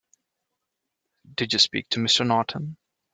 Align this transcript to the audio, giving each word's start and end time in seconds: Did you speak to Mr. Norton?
Did 1.35 1.53
you 1.53 1.59
speak 1.59 1.89
to 1.89 1.99
Mr. 1.99 2.25
Norton? 2.25 2.75